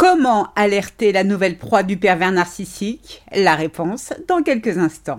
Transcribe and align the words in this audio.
Comment 0.00 0.48
alerter 0.56 1.12
la 1.12 1.24
nouvelle 1.24 1.58
proie 1.58 1.82
du 1.82 1.98
pervers 1.98 2.32
narcissique? 2.32 3.22
La 3.36 3.54
réponse 3.54 4.14
dans 4.28 4.42
quelques 4.42 4.78
instants. 4.78 5.18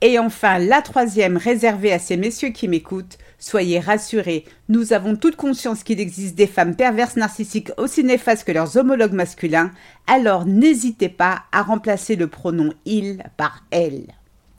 Et 0.00 0.18
enfin, 0.18 0.58
la 0.58 0.82
troisième, 0.82 1.36
réservée 1.36 1.92
à 1.92 1.98
ces 1.98 2.16
messieurs 2.16 2.50
qui 2.50 2.68
m'écoutent, 2.68 3.18
soyez 3.38 3.78
rassurés, 3.78 4.44
nous 4.68 4.92
avons 4.92 5.16
toute 5.16 5.36
conscience 5.36 5.82
qu'il 5.82 6.00
existe 6.00 6.34
des 6.34 6.46
femmes 6.46 6.76
perverses 6.76 7.16
narcissiques 7.16 7.70
aussi 7.78 8.04
néfastes 8.04 8.44
que 8.44 8.52
leurs 8.52 8.76
homologues 8.76 9.12
masculins, 9.12 9.70
alors 10.06 10.46
n'hésitez 10.46 11.08
pas 11.08 11.42
à 11.52 11.62
remplacer 11.62 12.16
le 12.16 12.26
pronom 12.26 12.72
il 12.84 13.22
par 13.36 13.64
elle. 13.70 14.06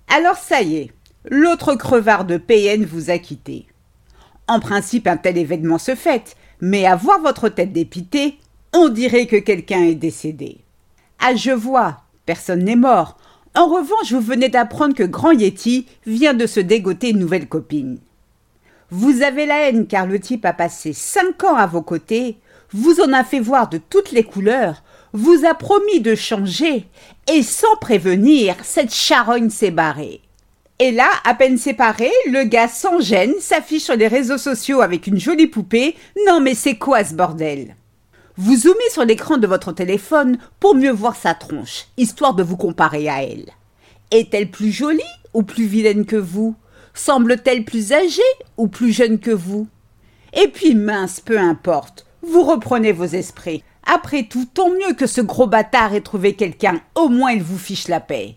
Alors 0.07 0.37
ça 0.37 0.61
y 0.61 0.77
est, 0.77 0.91
l'autre 1.29 1.75
crevard 1.75 2.25
de 2.25 2.37
PN 2.37 2.85
vous 2.85 3.09
a 3.09 3.17
quitté. 3.17 3.67
En 4.47 4.59
principe, 4.59 5.07
un 5.07 5.17
tel 5.17 5.37
événement 5.37 5.79
se 5.79 5.95
fait, 5.95 6.35
mais 6.61 6.85
à 6.85 6.95
voir 6.95 7.19
votre 7.19 7.49
tête 7.49 7.73
dépitée, 7.73 8.37
on 8.73 8.89
dirait 8.89 9.25
que 9.25 9.37
quelqu'un 9.37 9.83
est 9.83 9.95
décédé. 9.95 10.59
Ah, 11.19 11.35
je 11.35 11.51
vois, 11.51 12.01
personne 12.25 12.63
n'est 12.63 12.75
mort, 12.75 13.17
en 13.55 13.67
revanche, 13.67 14.11
vous 14.11 14.21
venez 14.21 14.49
d'apprendre 14.49 14.95
que 14.95 15.03
Grand 15.03 15.31
Yeti 15.31 15.87
vient 16.05 16.33
de 16.33 16.45
se 16.45 16.59
dégoter 16.59 17.09
une 17.09 17.19
nouvelle 17.19 17.47
copine. 17.47 17.99
Vous 18.91 19.21
avez 19.21 19.45
la 19.45 19.67
haine 19.69 19.87
car 19.87 20.05
le 20.05 20.19
type 20.19 20.45
a 20.45 20.53
passé 20.53 20.93
cinq 20.93 21.43
ans 21.43 21.55
à 21.55 21.65
vos 21.65 21.81
côtés, 21.81 22.37
vous 22.71 22.99
en 23.01 23.13
a 23.13 23.23
fait 23.23 23.39
voir 23.39 23.69
de 23.69 23.77
toutes 23.77 24.11
les 24.11 24.23
couleurs, 24.23 24.83
vous 25.13 25.45
a 25.45 25.53
promis 25.53 26.01
de 26.01 26.15
changer, 26.15 26.85
et 27.31 27.41
sans 27.41 27.75
prévenir, 27.79 28.55
cette 28.63 28.93
charogne 28.93 29.49
s'est 29.49 29.71
barrée. 29.71 30.21
Et 30.77 30.91
là, 30.91 31.09
à 31.23 31.33
peine 31.33 31.57
séparé, 31.57 32.11
le 32.27 32.43
gars 32.43 32.67
sans 32.67 32.99
gêne 32.99 33.33
s'affiche 33.39 33.83
sur 33.83 33.95
les 33.95 34.09
réseaux 34.09 34.37
sociaux 34.37 34.81
avec 34.81 35.07
une 35.07 35.19
jolie 35.19 35.47
poupée. 35.47 35.95
Non 36.27 36.41
mais 36.41 36.53
c'est 36.53 36.75
quoi 36.75 37.03
ce 37.05 37.13
bordel? 37.13 37.75
Vous 38.37 38.55
zoomez 38.55 38.89
sur 38.91 39.05
l'écran 39.05 39.37
de 39.37 39.47
votre 39.47 39.71
téléphone 39.71 40.37
pour 40.59 40.75
mieux 40.75 40.91
voir 40.91 41.15
sa 41.15 41.33
tronche, 41.33 41.85
histoire 41.97 42.33
de 42.33 42.43
vous 42.43 42.57
comparer 42.57 43.07
à 43.07 43.23
elle. 43.23 43.49
Est-elle 44.11 44.51
plus 44.51 44.71
jolie 44.71 45.01
ou 45.33 45.43
plus 45.43 45.65
vilaine 45.65 46.05
que 46.05 46.15
vous? 46.15 46.55
Semble-t-elle 46.93 47.65
plus 47.65 47.93
âgée 47.93 48.21
ou 48.57 48.67
plus 48.67 48.91
jeune 48.91 49.19
que 49.19 49.31
vous? 49.31 49.67
Et 50.33 50.47
puis 50.49 50.75
mince, 50.75 51.21
peu 51.21 51.39
importe, 51.39 52.05
vous 52.21 52.43
reprenez 52.43 52.91
vos 52.91 53.05
esprits. 53.05 53.63
Après 53.85 54.23
tout, 54.23 54.45
tant 54.53 54.69
mieux 54.69 54.93
que 54.93 55.07
ce 55.07 55.21
gros 55.21 55.47
bâtard 55.47 55.93
ait 55.93 56.01
trouvé 56.01 56.33
quelqu'un, 56.33 56.81
au 56.95 57.07
moins 57.07 57.31
il 57.31 57.43
vous 57.43 57.57
fiche 57.57 57.87
la 57.87 57.99
paix. 57.99 58.35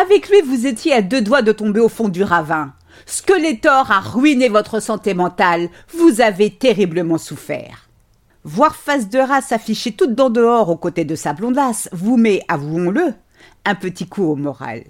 Avec 0.00 0.28
lui, 0.28 0.40
vous 0.42 0.66
étiez 0.66 0.92
à 0.92 1.02
deux 1.02 1.20
doigts 1.20 1.42
de 1.42 1.52
tomber 1.52 1.80
au 1.80 1.88
fond 1.88 2.08
du 2.08 2.22
ravin. 2.22 2.72
Skeletor 3.04 3.90
a 3.90 4.00
ruiné 4.00 4.48
votre 4.48 4.80
santé 4.80 5.14
mentale, 5.14 5.68
vous 5.92 6.20
avez 6.20 6.50
terriblement 6.50 7.18
souffert. 7.18 7.87
Voir 8.50 8.76
face 8.76 9.10
de 9.10 9.18
race 9.18 9.52
affichée 9.52 9.92
toute 9.92 10.14
dans 10.14 10.30
dehors 10.30 10.70
aux 10.70 10.78
côtés 10.78 11.04
de 11.04 11.14
sa 11.14 11.34
blondasse 11.34 11.90
vous 11.92 12.16
met, 12.16 12.40
avouons-le, 12.48 13.12
un 13.66 13.74
petit 13.74 14.08
coup 14.08 14.24
au 14.24 14.36
moral. 14.36 14.84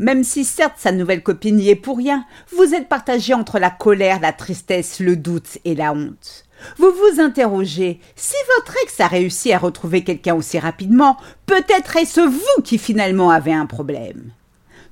Même 0.00 0.24
si 0.24 0.44
certes 0.44 0.78
sa 0.78 0.90
nouvelle 0.90 1.22
copine 1.22 1.60
y 1.60 1.68
est 1.68 1.76
pour 1.76 1.98
rien, 1.98 2.26
vous 2.50 2.74
êtes 2.74 2.88
partagé 2.88 3.34
entre 3.34 3.60
la 3.60 3.70
colère, 3.70 4.18
la 4.18 4.32
tristesse, 4.32 4.98
le 4.98 5.14
doute 5.14 5.58
et 5.64 5.76
la 5.76 5.92
honte. 5.92 6.44
Vous 6.76 6.90
vous 6.90 7.20
interrogez, 7.20 8.00
si 8.16 8.34
votre 8.58 8.74
ex 8.82 8.98
a 8.98 9.06
réussi 9.06 9.52
à 9.52 9.58
retrouver 9.58 10.02
quelqu'un 10.02 10.34
aussi 10.34 10.58
rapidement, 10.58 11.16
peut-être 11.46 11.96
est-ce 11.96 12.20
vous 12.20 12.62
qui 12.64 12.78
finalement 12.78 13.30
avez 13.30 13.52
un 13.52 13.66
problème. 13.66 14.32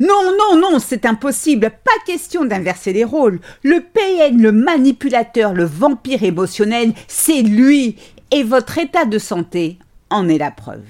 Non, 0.00 0.32
non, 0.38 0.58
non, 0.58 0.78
c'est 0.78 1.04
impossible. 1.04 1.70
Pas 1.84 2.04
question 2.06 2.46
d'inverser 2.46 2.94
les 2.94 3.04
rôles. 3.04 3.38
Le 3.62 3.80
PN, 3.80 4.40
le 4.40 4.50
manipulateur, 4.50 5.52
le 5.52 5.64
vampire 5.64 6.22
émotionnel, 6.22 6.94
c'est 7.06 7.42
lui. 7.42 7.96
Et 8.30 8.42
votre 8.42 8.78
état 8.78 9.04
de 9.04 9.18
santé 9.18 9.78
en 10.08 10.26
est 10.26 10.38
la 10.38 10.50
preuve. 10.50 10.86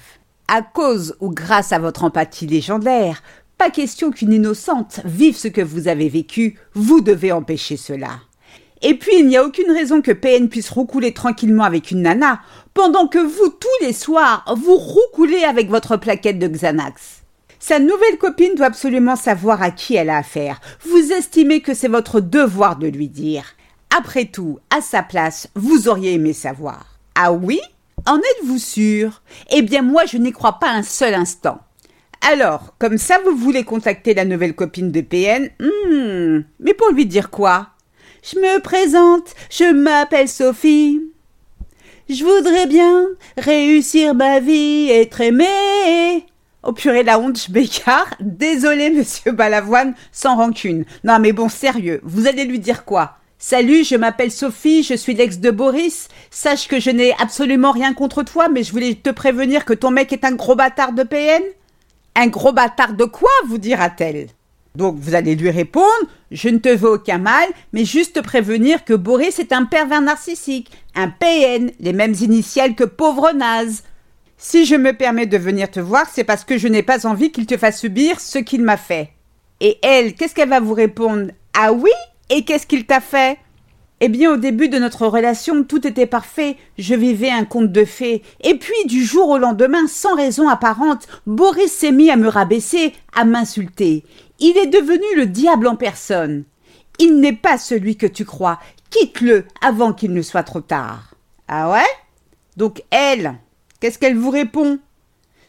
À 0.47 0.62
cause 0.62 1.16
ou 1.19 1.31
grâce 1.31 1.72
à 1.72 1.81
votre 1.81 2.04
empathie 2.04 2.47
légendaire, 2.47 3.22
pas 3.59 3.71
question 3.71 4.12
qu'une 4.12 4.32
innocente 4.32 5.00
vive 5.04 5.37
ce 5.37 5.48
que 5.48 5.60
vous 5.60 5.88
avez 5.88 6.09
vécu, 6.09 6.59
vous 6.75 7.00
devez 7.00 7.32
empêcher 7.32 7.77
cela. 7.77 8.21
Et 8.81 8.94
puis 8.94 9.19
il 9.19 9.27
n'y 9.27 9.37
a 9.37 9.44
aucune 9.44 9.72
raison 9.72 10.03
que 10.03 10.12
PN 10.12 10.48
puisse 10.48 10.71
roucouler 10.71 11.12
tranquillement 11.12 11.65
avec 11.65 11.91
une 11.91 12.03
nana, 12.03 12.41
pendant 12.75 13.09
que 13.09 13.19
vous, 13.19 13.48
tous 13.48 13.84
les 13.84 13.92
soirs, 13.92 14.44
vous 14.56 14.77
roucoulez 14.77 15.42
avec 15.44 15.69
votre 15.69 15.97
plaquette 15.97 16.38
de 16.38 16.47
Xanax. 16.47 17.20
Sa 17.62 17.78
nouvelle 17.78 18.16
copine 18.19 18.54
doit 18.54 18.66
absolument 18.66 19.16
savoir 19.16 19.62
à 19.62 19.71
qui 19.71 19.94
elle 19.94 20.09
a 20.09 20.16
affaire. 20.16 20.60
Vous 20.82 21.12
estimez 21.12 21.60
que 21.60 21.75
c'est 21.75 21.88
votre 21.88 22.21
devoir 22.21 22.76
de 22.76 22.88
lui 22.88 23.09
dire. 23.09 23.44
Après 23.97 24.25
tout, 24.25 24.59
à 24.75 24.81
sa 24.81 25.03
place, 25.03 25.47
vous 25.54 25.87
auriez 25.87 26.15
aimé 26.15 26.32
savoir. 26.32 26.98
Ah 27.15 27.32
oui? 27.32 27.60
En 28.06 28.16
êtes-vous 28.16 28.59
sûr? 28.59 29.22
Eh 29.50 29.60
bien 29.60 29.82
moi 29.82 30.06
je 30.06 30.16
n'y 30.16 30.32
crois 30.32 30.59
pas 30.59 30.71
un 30.71 30.82
seul 30.82 31.12
instant. 31.12 31.60
Alors, 32.32 32.75
comme 32.78 32.97
ça 32.97 33.19
vous 33.25 33.37
voulez 33.37 33.65
contacter 33.65 34.15
la 34.15 34.25
nouvelle 34.25 34.54
copine 34.54 34.91
de 34.91 35.03
PN 35.03 35.50
hmm, 35.60 36.44
Mais 36.60 36.72
pour 36.72 36.91
lui 36.92 37.04
dire 37.04 37.28
quoi? 37.28 37.69
Je 38.22 38.38
me 38.38 38.60
présente, 38.60 39.34
je 39.50 39.71
m'appelle 39.71 40.28
Sophie. 40.28 41.03
Je 42.09 42.25
voudrais 42.25 42.66
bien 42.66 43.06
réussir 43.37 44.15
ma 44.15 44.41
vie, 44.41 44.88
être 44.91 45.21
aimée. 45.21 46.27
Oh 46.62 46.72
purée, 46.75 47.03
la 47.03 47.19
honte, 47.19 47.41
je 47.47 47.53
m'écarte. 47.53 48.16
Désolé, 48.21 48.91
monsieur 48.91 49.32
Balavoine, 49.32 49.94
sans 50.12 50.37
rancune. 50.37 50.84
Non, 51.04 51.19
mais 51.19 51.32
bon, 51.32 51.48
sérieux, 51.48 52.00
vous 52.03 52.26
allez 52.26 52.44
lui 52.44 52.59
dire 52.59 52.84
quoi? 52.84 53.16
Salut, 53.38 53.82
je 53.84 53.97
m'appelle 53.97 54.31
Sophie, 54.31 54.82
je 54.82 54.93
suis 54.93 55.15
l'ex 55.15 55.38
de 55.38 55.50
Boris. 55.50 56.09
Sache 56.31 56.69
que 56.69 56.78
je 56.78 56.91
n'ai 56.91 57.15
absolument 57.19 57.72
rien 57.72 57.94
contre 57.94 58.22
toi, 58.22 58.50
mais 58.50 58.62
je 58.62 58.72
voulais 58.72 58.94
te 58.94 59.09
prévenir 59.09 59.65
que 59.65 59.72
ton 59.72 59.91
mec 59.91 60.12
est 60.12 60.25
un 60.25 60.32
gros 60.32 60.54
bâtard 60.54 60.93
de 60.93 61.03
PN. 61.03 61.43
Un 62.15 62.26
gros 62.26 62.53
bâtard 62.53 62.92
de 62.92 63.04
quoi 63.04 63.31
vous 63.47 63.56
dira-t-elle? 63.56 64.27
Donc 64.75 64.97
vous 64.98 65.15
allez 65.15 65.37
lui 65.37 65.50
répondre 65.50 65.88
Je 66.31 66.50
ne 66.50 66.59
te 66.59 66.69
veux 66.69 66.91
aucun 66.91 67.16
mal, 67.16 67.48
mais 67.72 67.87
juste 67.87 68.16
te 68.16 68.21
prévenir 68.21 68.84
que 68.84 68.92
Boris 68.92 69.38
est 69.38 69.53
un 69.53 69.65
pervers 69.65 70.03
narcissique, 70.03 70.71
un 70.94 71.09
PN, 71.09 71.71
les 71.81 71.94
mêmes 71.94 72.15
initiales 72.21 72.75
que 72.75 72.84
pauvre 72.84 73.32
naze. 73.32 73.82
Si 74.43 74.65
je 74.65 74.75
me 74.75 74.95
permets 74.95 75.27
de 75.27 75.37
venir 75.37 75.71
te 75.71 75.81
voir, 75.81 76.06
c'est 76.11 76.25
parce 76.25 76.45
que 76.45 76.56
je 76.56 76.67
n'ai 76.67 76.83
pas 76.83 77.06
envie 77.06 77.31
qu'il 77.31 77.45
te 77.45 77.59
fasse 77.59 77.78
subir 77.78 78.19
ce 78.21 78.39
qu'il 78.39 78.62
m'a 78.62 78.78
fait. 78.78 79.11
Et 79.61 79.78
elle, 79.83 80.15
qu'est-ce 80.15 80.34
qu'elle 80.34 80.49
va 80.49 80.61
vous 80.61 80.73
répondre? 80.73 81.31
Ah 81.53 81.75
oui? 81.75 81.91
Et 82.31 82.43
qu'est-ce 82.47 82.67
qu'il 82.67 82.87
t'a 82.87 83.01
fait? 83.01 83.37
Eh 84.01 84.09
bien, 84.09 84.33
au 84.33 84.39
début 84.39 84.71
de 84.71 84.78
notre 84.78 85.07
relation, 85.07 85.63
tout 85.63 85.87
était 85.87 86.07
parfait. 86.07 86.57
Je 86.78 86.95
vivais 86.95 87.28
un 87.28 87.45
conte 87.45 87.71
de 87.71 87.84
fées. 87.84 88.22
Et 88.42 88.54
puis, 88.54 88.87
du 88.87 89.04
jour 89.04 89.28
au 89.28 89.37
lendemain, 89.37 89.87
sans 89.87 90.15
raison 90.15 90.48
apparente, 90.48 91.07
Boris 91.27 91.71
s'est 91.71 91.92
mis 91.92 92.10
à 92.10 92.16
me 92.16 92.28
rabaisser, 92.28 92.95
à 93.15 93.27
m'insulter. 93.27 94.04
Il 94.39 94.57
est 94.57 94.69
devenu 94.69 95.04
le 95.16 95.27
diable 95.27 95.66
en 95.66 95.77
personne. 95.77 96.45
Il 96.98 97.21
n'est 97.21 97.37
pas 97.37 97.59
celui 97.59 97.98
que 97.98 98.07
tu 98.07 98.25
crois. 98.25 98.59
Quitte-le 98.89 99.45
avant 99.60 99.92
qu'il 99.92 100.15
ne 100.15 100.22
soit 100.22 100.45
trop 100.45 100.63
tard. 100.63 101.15
Ah 101.47 101.71
ouais? 101.71 101.89
Donc 102.57 102.83
elle, 102.91 103.34
Qu'est-ce 103.80 103.98
qu'elle 103.98 104.16
vous 104.16 104.30
répond? 104.30 104.78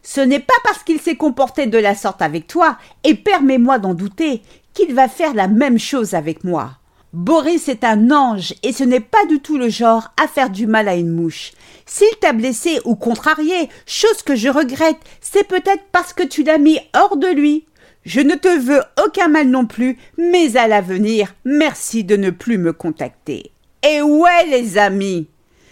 Ce 0.03 0.21
n'est 0.21 0.39
pas 0.39 0.53
parce 0.63 0.83
qu'il 0.83 0.99
s'est 0.99 1.15
comporté 1.15 1.67
de 1.67 1.77
la 1.77 1.95
sorte 1.95 2.21
avec 2.21 2.47
toi, 2.47 2.77
et 3.03 3.13
permets-moi 3.13 3.77
d'en 3.77 3.93
douter, 3.93 4.41
qu'il 4.73 4.93
va 4.95 5.07
faire 5.07 5.33
la 5.33 5.47
même 5.47 5.77
chose 5.77 6.13
avec 6.13 6.43
moi. 6.43 6.71
Boris 7.13 7.67
est 7.67 7.83
un 7.83 8.09
ange 8.09 8.53
et 8.63 8.71
ce 8.71 8.85
n'est 8.85 9.01
pas 9.01 9.25
du 9.25 9.41
tout 9.41 9.57
le 9.57 9.67
genre 9.67 10.13
à 10.21 10.29
faire 10.29 10.49
du 10.49 10.65
mal 10.65 10.87
à 10.87 10.95
une 10.95 11.11
mouche. 11.11 11.51
S'il 11.85 12.15
t'a 12.21 12.31
blessé 12.31 12.79
ou 12.85 12.95
contrarié, 12.95 13.67
chose 13.85 14.23
que 14.23 14.35
je 14.37 14.47
regrette, 14.47 14.99
c'est 15.19 15.45
peut-être 15.45 15.83
parce 15.91 16.13
que 16.13 16.23
tu 16.23 16.43
l'as 16.43 16.57
mis 16.57 16.79
hors 16.95 17.17
de 17.17 17.27
lui. 17.27 17.65
Je 18.05 18.21
ne 18.21 18.35
te 18.35 18.47
veux 18.47 18.81
aucun 19.05 19.27
mal 19.27 19.49
non 19.49 19.65
plus, 19.65 19.97
mais 20.17 20.55
à 20.55 20.69
l'avenir, 20.69 21.35
merci 21.43 22.05
de 22.05 22.15
ne 22.15 22.29
plus 22.29 22.57
me 22.57 22.71
contacter. 22.71 23.51
Et 23.83 24.01
ouais, 24.01 24.45
les 24.49 24.77
amis, 24.77 25.27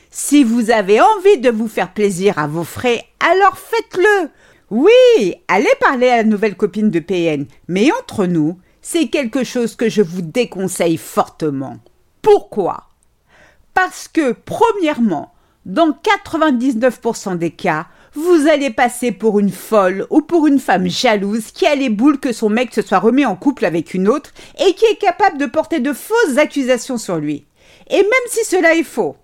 si 0.10 0.44
vous 0.44 0.72
avez 0.72 1.00
envie 1.02 1.38
de 1.38 1.50
vous 1.50 1.68
faire 1.68 1.94
plaisir 1.94 2.40
à 2.40 2.48
vos 2.48 2.64
frais, 2.64 3.06
alors 3.20 3.58
faites-le. 3.58 4.30
Oui, 4.72 5.36
allez 5.48 5.70
parler 5.80 6.10
à 6.10 6.18
la 6.18 6.24
nouvelle 6.24 6.56
copine 6.56 6.90
de 6.90 7.00
PN, 7.00 7.46
mais 7.68 7.92
entre 7.92 8.26
nous, 8.26 8.58
c'est 8.82 9.08
quelque 9.08 9.44
chose 9.44 9.76
que 9.76 9.90
je 9.90 10.02
vous 10.02 10.22
déconseille 10.22 10.98
fortement. 10.98 11.78
Pourquoi? 12.22 12.86
Parce 13.74 14.08
que, 14.08 14.32
premièrement, 14.46 15.34
dans 15.66 15.92
99% 15.92 17.38
des 17.38 17.52
cas, 17.52 17.88
vous 18.16 18.48
allez 18.48 18.72
passer 18.72 19.12
pour 19.12 19.40
une 19.40 19.52
folle 19.52 20.08
ou 20.10 20.22
pour 20.22 20.48
une 20.48 20.60
femme 20.60 20.88
jalouse 20.88 21.52
qui 21.52 21.68
a 21.68 21.76
les 21.76 21.90
boules 21.90 22.20
que 22.20 22.32
son 22.32 22.50
mec 22.50 22.74
se 22.74 22.82
soit 22.82 23.00
remis 23.00 23.26
en 23.26 23.36
couple 23.36 23.66
avec 23.66 23.94
une 23.94 24.08
autre 24.08 24.34
et 24.60 24.74
qui 24.74 24.86
est 24.86 25.00
capable 25.00 25.38
de 25.38 25.46
porter 25.46 25.80
de 25.80 25.94
fausses 25.94 26.38
accusations 26.38 26.98
sur 26.98 27.18
lui. 27.18 27.46
Et 27.90 28.02
même 28.02 28.28
si 28.28 28.44
cela 28.46 28.76
est 28.76 28.84
faux, 28.84 29.16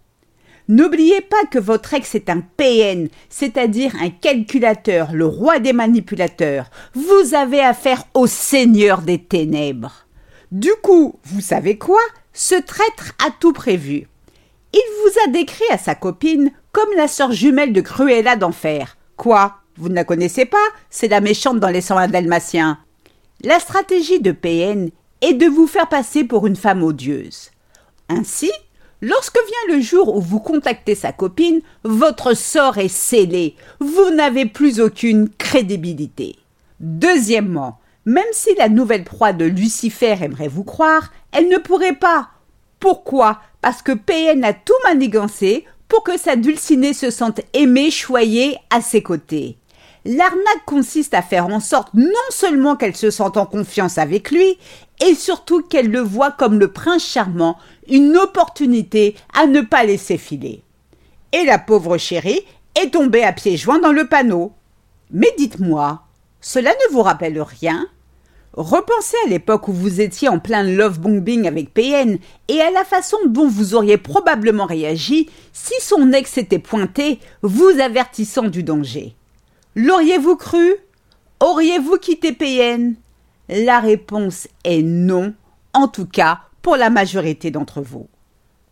N'oubliez 0.67 1.21
pas 1.21 1.45
que 1.51 1.59
votre 1.59 1.93
ex 1.93 2.15
est 2.15 2.29
un 2.29 2.41
PN, 2.41 3.07
c'est-à-dire 3.29 3.93
un 4.01 4.09
calculateur, 4.09 5.13
le 5.13 5.25
roi 5.25 5.59
des 5.59 5.73
manipulateurs. 5.73 6.71
Vous 6.93 7.35
avez 7.35 7.61
affaire 7.61 8.05
au 8.15 8.25
seigneur 8.25 9.01
des 9.01 9.21
ténèbres. 9.21 10.07
Du 10.51 10.71
coup, 10.81 11.19
vous 11.23 11.41
savez 11.41 11.77
quoi? 11.77 12.01
Ce 12.33 12.55
traître 12.55 13.13
a 13.25 13.29
tout 13.39 13.53
prévu. 13.53 14.07
Il 14.73 14.83
vous 15.03 15.19
a 15.25 15.31
décrit 15.31 15.65
à 15.69 15.77
sa 15.77 15.95
copine 15.95 16.51
comme 16.71 16.89
la 16.97 17.07
sœur 17.07 17.31
jumelle 17.31 17.71
de 17.71 17.81
Cruella 17.81 18.35
d'enfer. 18.35 18.97
Quoi? 19.17 19.57
Vous 19.77 19.89
ne 19.89 19.95
la 19.95 20.03
connaissez 20.03 20.45
pas? 20.45 20.57
C'est 20.89 21.07
la 21.07 21.21
méchante 21.21 21.59
dans 21.59 21.69
les 21.69 21.81
101 21.81 22.07
dalmatiens. 22.07 22.79
La 23.41 23.59
stratégie 23.59 24.19
de 24.19 24.31
PN 24.31 24.89
est 25.21 25.33
de 25.33 25.45
vous 25.45 25.67
faire 25.67 25.87
passer 25.87 26.23
pour 26.23 26.47
une 26.47 26.55
femme 26.55 26.83
odieuse. 26.83 27.51
Ainsi, 28.09 28.51
Lorsque 29.01 29.37
vient 29.37 29.75
le 29.75 29.81
jour 29.81 30.15
où 30.15 30.21
vous 30.21 30.39
contactez 30.39 30.95
sa 30.95 31.11
copine, 31.11 31.61
votre 31.83 32.33
sort 32.33 32.77
est 32.77 32.87
scellé. 32.87 33.55
Vous 33.79 34.09
n'avez 34.11 34.45
plus 34.45 34.79
aucune 34.79 35.29
crédibilité. 35.29 36.37
Deuxièmement, 36.79 37.79
même 38.05 38.23
si 38.31 38.53
la 38.55 38.69
nouvelle 38.69 39.03
proie 39.03 39.33
de 39.33 39.45
Lucifer 39.45 40.15
aimerait 40.21 40.47
vous 40.47 40.63
croire, 40.63 41.11
elle 41.31 41.49
ne 41.49 41.57
pourrait 41.57 41.95
pas. 41.95 42.29
Pourquoi? 42.79 43.41
Parce 43.61 43.81
que 43.81 43.91
PN 43.91 44.43
a 44.43 44.53
tout 44.53 44.73
manigancé 44.83 45.65
pour 45.87 46.03
que 46.03 46.17
sa 46.17 46.35
dulcinée 46.35 46.93
se 46.93 47.09
sente 47.09 47.41
aimée, 47.53 47.91
choyée 47.91 48.57
à 48.69 48.81
ses 48.81 49.03
côtés. 49.03 49.57
L'arnaque 50.07 50.65
consiste 50.67 51.15
à 51.15 51.23
faire 51.23 51.47
en 51.47 51.59
sorte 51.59 51.89
non 51.95 52.11
seulement 52.29 52.75
qu'elle 52.75 52.95
se 52.95 53.09
sente 53.09 53.37
en 53.37 53.47
confiance 53.47 53.97
avec 53.97 54.29
lui, 54.29 54.59
et 55.03 55.15
surtout 55.15 55.63
qu'elle 55.63 55.89
le 55.89 55.99
voit 55.99 56.29
comme 56.29 56.59
le 56.59 56.71
prince 56.71 57.03
charmant, 57.03 57.57
une 57.89 58.15
opportunité 58.15 59.15
à 59.33 59.47
ne 59.47 59.61
pas 59.61 59.83
laisser 59.83 60.19
filer. 60.19 60.61
Et 61.31 61.43
la 61.43 61.57
pauvre 61.57 61.97
chérie 61.97 62.41
est 62.75 62.93
tombée 62.93 63.23
à 63.23 63.33
pieds 63.33 63.57
joints 63.57 63.79
dans 63.79 63.91
le 63.91 64.07
panneau. 64.07 64.53
Mais 65.09 65.33
dites-moi, 65.39 66.03
cela 66.39 66.69
ne 66.69 66.93
vous 66.93 67.01
rappelle 67.01 67.41
rien? 67.41 67.87
Repensez 68.53 69.17
à 69.25 69.29
l'époque 69.29 69.67
où 69.67 69.73
vous 69.73 70.01
étiez 70.01 70.29
en 70.29 70.37
plein 70.37 70.63
love 70.63 70.99
bombing 70.99 71.47
avec 71.47 71.73
PN 71.73 72.19
et 72.47 72.61
à 72.61 72.69
la 72.69 72.85
façon 72.85 73.17
dont 73.25 73.47
vous 73.47 73.73
auriez 73.73 73.97
probablement 73.97 74.65
réagi 74.65 75.29
si 75.51 75.73
son 75.81 76.13
ex 76.13 76.31
s'était 76.31 76.59
pointé, 76.59 77.19
vous 77.41 77.81
avertissant 77.81 78.43
du 78.43 78.61
danger. 78.61 79.15
L'auriez-vous 79.77 80.37
cru? 80.37 80.73
Auriez-vous 81.41 81.97
quitté 81.97 82.31
PN 82.31 82.95
La 83.49 83.81
réponse 83.81 84.47
est 84.63 84.81
non, 84.81 85.33
en 85.73 85.89
tout 85.89 86.05
cas 86.05 86.39
pour 86.61 86.77
la 86.77 86.89
majorité 86.89 87.51
d'entre 87.51 87.81
vous. 87.81 88.07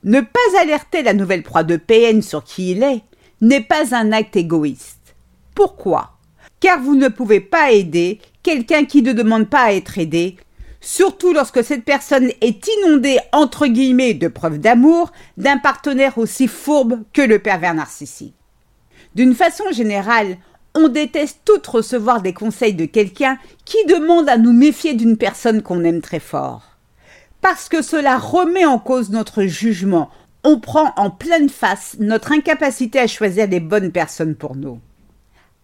Ne 0.06 0.22
pas 0.22 0.62
alerter 0.62 1.04
la 1.04 1.14
nouvelle 1.14 1.44
proie 1.44 1.66
de 1.66 1.76
PN 1.76 2.22
sur 2.22 2.46
qui 2.46 2.72
il 2.72 2.84
est 2.84 3.02
n'est 3.42 3.64
pas 3.64 3.94
un 3.94 4.14
acte 4.14 4.38
égoïste. 4.38 5.16
Pourquoi? 5.54 6.14
Car 6.62 6.82
vous 6.82 6.96
ne 6.96 7.10
pouvez 7.10 7.42
pas 7.42 7.74
aider 7.74 8.22
quelqu'un 8.42 8.86
qui 8.86 9.02
ne 9.02 9.12
demande 9.12 9.50
pas 9.50 9.64
à 9.64 9.74
être 9.74 9.98
aidé, 9.98 10.38
surtout 10.80 11.34
lorsque 11.34 11.66
cette 11.66 11.84
personne 11.84 12.32
est 12.40 12.66
inondée 12.78 13.20
entre 13.34 13.68
guillemets 13.68 14.14
de 14.14 14.30
preuves 14.30 14.60
d'amour 14.60 15.12
d'un 15.36 15.58
partenaire 15.58 16.18
aussi 16.18 16.48
fourbe 16.48 17.04
que 17.12 17.22
le 17.22 17.40
pervers 17.40 17.74
narcissique. 17.74 18.36
D'une 19.16 19.36
façon 19.36 19.66
générale, 19.72 20.38
on 20.76 20.88
déteste 20.88 21.42
toutes 21.46 21.68
recevoir 21.68 22.22
des 22.22 22.34
conseils 22.34 22.74
de 22.74 22.86
quelqu'un 22.86 23.38
qui 23.66 23.78
demande 23.86 24.30
à 24.30 24.38
nous 24.38 24.54
méfier 24.54 24.94
d'une 24.94 25.18
personne 25.18 25.62
qu'on 25.62 25.84
aime 25.84 26.02
très 26.02 26.20
fort. 26.20 26.78
Parce 27.42 27.70
que 27.70 27.82
cela 27.82 28.18
remet 28.18 28.66
en 28.66 28.80
cause 28.80 29.10
notre 29.10 29.44
jugement, 29.44 30.10
on 30.44 30.60
prend 30.60 30.94
en 30.98 31.10
pleine 31.10 31.50
face 31.50 31.96
notre 32.00 32.32
incapacité 32.32 33.00
à 33.00 33.08
choisir 33.08 33.48
les 33.48 33.60
bonnes 33.60 33.92
personnes 33.92 34.36
pour 34.36 34.56
nous. 34.56 34.80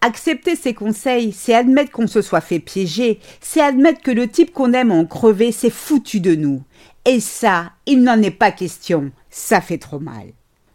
Accepter 0.02 0.56
ces 0.56 0.74
conseils, 0.74 1.34
c'est 1.34 1.54
admettre 1.54 1.92
qu'on 1.92 2.08
se 2.08 2.22
soit 2.22 2.40
fait 2.40 2.60
piéger, 2.60 3.20
c'est 3.42 3.62
admettre 3.62 4.02
que 4.02 4.12
le 4.12 4.28
type 4.30 4.54
qu'on 4.54 4.72
aime 4.72 4.92
en 4.92 5.06
crevé 5.06 5.52
s'est 5.52 5.70
foutu 5.70 6.22
de 6.22 6.36
nous. 6.36 6.64
Et 7.06 7.20
ça, 7.20 7.72
il 7.86 8.04
n'en 8.04 8.22
est 8.22 8.32
pas 8.32 8.52
question, 8.52 9.12
ça 9.30 9.60
fait 9.60 9.78
trop 9.78 10.00
mal. 10.00 10.28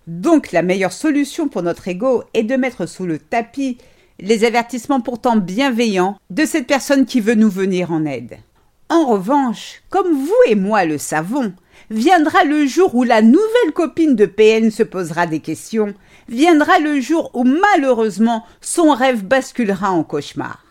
Donc 0.06 0.52
la 0.52 0.62
meilleure 0.62 0.92
solution 0.92 1.48
pour 1.48 1.62
notre 1.62 1.88
ego 1.88 2.24
est 2.34 2.42
de 2.42 2.56
mettre 2.56 2.86
sous 2.86 3.06
le 3.06 3.18
tapis 3.18 3.78
les 4.20 4.44
avertissements 4.44 5.00
pourtant 5.00 5.36
bienveillants 5.36 6.18
de 6.30 6.44
cette 6.44 6.66
personne 6.66 7.06
qui 7.06 7.20
veut 7.20 7.34
nous 7.34 7.50
venir 7.50 7.92
en 7.92 8.04
aide. 8.04 8.38
En 8.88 9.06
revanche, 9.06 9.82
comme 9.90 10.12
vous 10.12 10.32
et 10.46 10.54
moi 10.54 10.84
le 10.84 10.98
savons, 10.98 11.52
viendra 11.90 12.44
le 12.44 12.66
jour 12.66 12.94
où 12.94 13.02
la 13.02 13.22
nouvelle 13.22 13.72
copine 13.74 14.14
de 14.14 14.26
PN 14.26 14.70
se 14.70 14.82
posera 14.82 15.26
des 15.26 15.40
questions, 15.40 15.94
viendra 16.28 16.78
le 16.78 17.00
jour 17.00 17.30
où 17.34 17.44
malheureusement 17.44 18.44
son 18.60 18.92
rêve 18.92 19.24
basculera 19.24 19.90
en 19.90 20.04
cauchemar. 20.04 20.64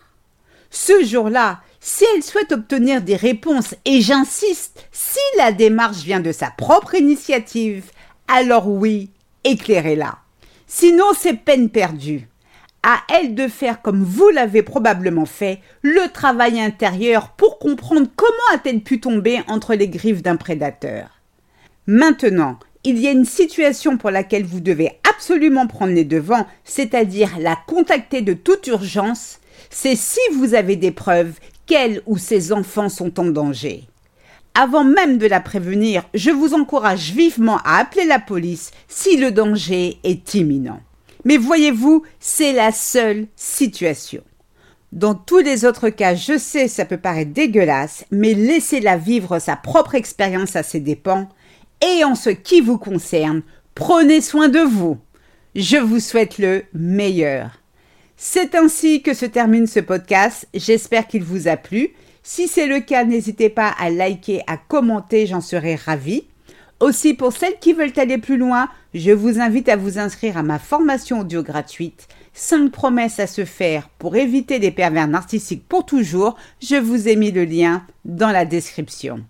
Ce 0.69 1.03
jour-là, 1.03 1.61
si 1.79 2.05
elle 2.15 2.23
souhaite 2.23 2.51
obtenir 2.51 3.01
des 3.01 3.15
réponses, 3.15 3.75
et 3.85 4.01
j'insiste, 4.01 4.87
si 4.91 5.19
la 5.37 5.51
démarche 5.51 6.03
vient 6.03 6.21
de 6.21 6.31
sa 6.31 6.49
propre 6.49 6.95
initiative, 6.95 7.91
alors 8.27 8.67
oui, 8.67 9.09
éclairez-la. 9.43 10.17
Sinon, 10.65 11.05
c'est 11.15 11.33
peine 11.33 11.69
perdue 11.69 12.27
à 12.83 12.99
elle 13.13 13.33
de 13.33 13.47
faire 13.47 13.81
comme 13.81 14.03
vous 14.03 14.29
l'avez 14.29 14.61
probablement 14.61 15.25
fait, 15.25 15.59
le 15.81 16.11
travail 16.11 16.59
intérieur 16.59 17.29
pour 17.29 17.57
comprendre 17.57 18.07
comment 18.15 18.53
a-t-elle 18.53 18.81
pu 18.81 18.99
tomber 18.99 19.39
entre 19.47 19.73
les 19.73 19.87
griffes 19.87 20.21
d'un 20.21 20.35
prédateur. 20.35 21.21
Maintenant, 21.87 22.59
il 22.83 22.99
y 22.99 23.07
a 23.07 23.11
une 23.11 23.25
situation 23.25 23.97
pour 23.97 24.11
laquelle 24.11 24.45
vous 24.45 24.59
devez 24.59 24.91
absolument 25.09 25.67
prendre 25.67 25.93
les 25.93 26.03
devants, 26.03 26.45
c'est-à-dire 26.65 27.31
la 27.39 27.57
contacter 27.67 28.21
de 28.21 28.33
toute 28.33 28.67
urgence, 28.67 29.39
c'est 29.69 29.95
si 29.95 30.19
vous 30.33 30.53
avez 30.53 30.75
des 30.75 30.91
preuves 30.91 31.39
qu'elle 31.65 32.01
ou 32.05 32.17
ses 32.17 32.51
enfants 32.51 32.89
sont 32.89 33.19
en 33.19 33.25
danger. 33.25 33.85
Avant 34.55 34.83
même 34.83 35.17
de 35.17 35.25
la 35.25 35.39
prévenir, 35.39 36.03
je 36.13 36.29
vous 36.29 36.53
encourage 36.53 37.11
vivement 37.11 37.57
à 37.63 37.77
appeler 37.77 38.05
la 38.05 38.19
police 38.19 38.71
si 38.87 39.17
le 39.17 39.31
danger 39.31 39.97
est 40.03 40.33
imminent. 40.35 40.81
Mais 41.25 41.37
voyez-vous, 41.37 42.03
c'est 42.19 42.53
la 42.53 42.71
seule 42.71 43.27
situation. 43.35 44.23
Dans 44.91 45.15
tous 45.15 45.39
les 45.39 45.65
autres 45.65 45.89
cas, 45.89 46.13
je 46.13 46.37
sais, 46.37 46.67
ça 46.67 46.85
peut 46.85 46.97
paraître 46.97 47.31
dégueulasse, 47.31 48.05
mais 48.11 48.33
laissez-la 48.33 48.97
vivre 48.97 49.39
sa 49.39 49.55
propre 49.55 49.95
expérience 49.95 50.55
à 50.55 50.63
ses 50.63 50.79
dépens. 50.79 51.27
Et 51.81 52.03
en 52.03 52.15
ce 52.15 52.29
qui 52.29 52.61
vous 52.61 52.77
concerne, 52.77 53.41
prenez 53.73 54.21
soin 54.21 54.49
de 54.49 54.59
vous. 54.59 54.97
Je 55.55 55.77
vous 55.77 55.99
souhaite 55.99 56.37
le 56.37 56.63
meilleur. 56.73 57.59
C'est 58.17 58.55
ainsi 58.55 59.01
que 59.01 59.13
se 59.13 59.25
termine 59.25 59.67
ce 59.67 59.79
podcast. 59.79 60.47
J'espère 60.53 61.07
qu'il 61.07 61.23
vous 61.23 61.47
a 61.47 61.57
plu. 61.57 61.89
Si 62.21 62.47
c'est 62.47 62.67
le 62.67 62.79
cas, 62.79 63.03
n'hésitez 63.03 63.49
pas 63.49 63.73
à 63.79 63.89
liker, 63.89 64.41
à 64.47 64.57
commenter, 64.57 65.25
j'en 65.25 65.41
serai 65.41 65.75
ravie. 65.75 66.25
Aussi, 66.79 67.13
pour 67.13 67.33
celles 67.33 67.59
qui 67.59 67.73
veulent 67.73 67.93
aller 67.97 68.17
plus 68.17 68.37
loin, 68.37 68.67
je 68.93 69.11
vous 69.11 69.39
invite 69.39 69.69
à 69.69 69.75
vous 69.75 69.99
inscrire 69.99 70.37
à 70.37 70.43
ma 70.43 70.59
formation 70.59 71.21
audio 71.21 71.41
gratuite 71.41 72.07
5 72.33 72.71
promesses 72.71 73.19
à 73.19 73.27
se 73.27 73.45
faire 73.45 73.89
pour 73.99 74.15
éviter 74.15 74.59
les 74.59 74.71
pervers 74.71 75.07
narcissiques 75.07 75.67
pour 75.67 75.85
toujours. 75.85 76.35
Je 76.61 76.75
vous 76.75 77.07
ai 77.07 77.15
mis 77.15 77.31
le 77.31 77.45
lien 77.45 77.83
dans 78.05 78.31
la 78.31 78.45
description. 78.45 79.23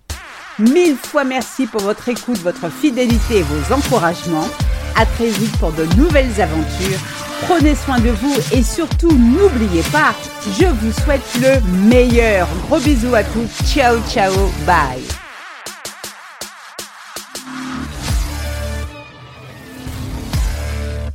Mille 0.59 0.95
fois 0.95 1.23
merci 1.23 1.65
pour 1.65 1.81
votre 1.81 2.07
écoute, 2.09 2.37
votre 2.37 2.71
fidélité 2.71 3.39
et 3.39 3.43
vos 3.43 3.73
encouragements. 3.73 4.47
À 4.95 5.05
très 5.05 5.29
vite 5.29 5.57
pour 5.57 5.71
de 5.71 5.85
nouvelles 5.97 6.39
aventures. 6.39 6.99
Prenez 7.41 7.75
soin 7.75 7.99
de 7.99 8.09
vous 8.09 8.35
et 8.53 8.63
surtout 8.63 9.11
n'oubliez 9.11 9.81
pas, 9.91 10.13
je 10.59 10.65
vous 10.65 10.91
souhaite 10.91 11.39
le 11.41 11.59
meilleur. 11.89 12.47
Gros 12.67 12.79
bisous 12.79 13.15
à 13.15 13.23
tous. 13.23 13.49
Ciao 13.65 13.97
ciao, 14.09 14.33
bye. 14.65 15.22